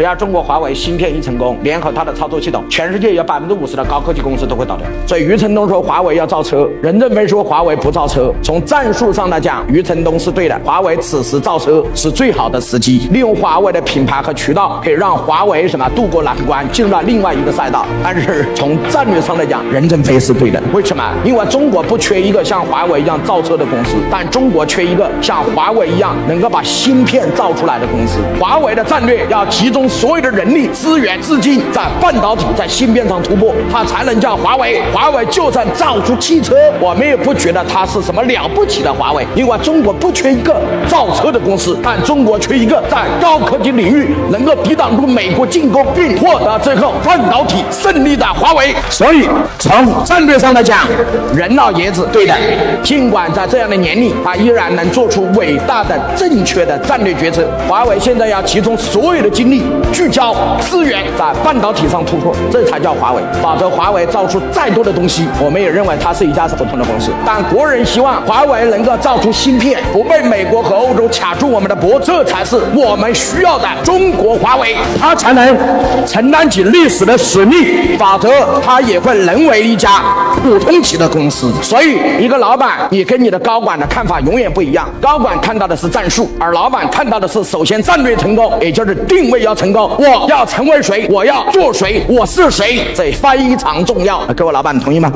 [0.00, 4.86] 只要中国华为芯片一成功，联合它的操作系统，全世界有百分之五十的高科技公司都会倒掉。
[5.06, 8.32] 所以余承东说华为要造车，任正非说华为不造车。
[8.42, 10.58] 从战术上来讲，余承东是对的。
[10.64, 17.84] 华为此时造车是最好的时机，利用华为的品牌和渠道，可以让华为什么渡过难关，进入到另外一个赛道。
[18.02, 20.58] 但是从战略上来讲，任正非是对的。
[20.72, 21.04] 为什么？
[21.22, 28.18] 因为中国不缺一个像华为一样造车的公司，但中国缺一个像华为一样能够把芯片造出来的公司。
[28.40, 29.89] 华为的战略要集中。
[29.90, 34.80] 所有的人力资源资金在半导体在芯片上突破，它才能叫华为。
[34.92, 40.56] 华为就算造出汽车，我们也不觉得它是什么了不起的华为，因为中国不缺一个
[40.88, 48.72] 造车的公司，但中国缺一个在高科技领域能够抵挡住美国进攻并获得最后半导体胜利的华为。
[48.88, 49.28] 所以
[49.58, 50.86] 从战略上来讲，
[51.34, 52.34] 任老爷子对的。
[52.82, 57.44] 尽管在这样的年龄，他依然能做出伟大的正确的战略决策。
[57.68, 59.62] 华为现在要集中所有的精力。
[59.92, 63.22] 聚焦资源在半导体上突破，这才叫华为。
[63.42, 67.10] 否则，华为造出再多的东西，我们也认为它是一家普通的公司。
[67.24, 75.56] 但国人希望华为能够造出芯片，不被美国和欧洲卡住我们的脖子，这才是我们需要的中国华为，它才能
[76.06, 77.98] 承担起历史的使命。
[77.98, 78.30] 否则，
[78.64, 80.02] 它也会沦为一家
[80.42, 81.52] 普通级的公司。
[81.62, 84.88] 所以，一个老板，你跟你的高管的看法永远不一样。
[85.00, 89.90] 高管看到的是战术，而老板看到的是首先战略成功，也就是定位要成功。
[89.98, 91.06] 我要成为谁？
[91.10, 92.02] 我要做谁？
[92.08, 92.82] 我是谁？
[92.94, 94.24] 这非常重要。
[94.34, 95.12] 各位老板，同意吗？